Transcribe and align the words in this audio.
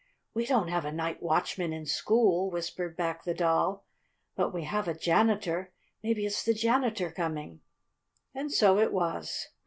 "We 0.33 0.47
don't 0.47 0.69
have 0.69 0.83
a 0.83 0.91
night 0.91 1.21
watchman 1.21 1.71
in 1.73 1.85
school," 1.85 2.49
whispered 2.49 2.97
back 2.97 3.23
the 3.23 3.35
Doll. 3.35 3.85
"But 4.35 4.51
we 4.51 4.63
have 4.63 4.87
a 4.87 4.95
janitor. 4.97 5.73
Maybe 6.01 6.25
it's 6.25 6.43
the 6.43 6.55
janitor 6.55 7.11
coming." 7.11 7.61
And 8.33 8.51
so 8.51 8.79
it 8.79 8.91
was. 8.91 9.49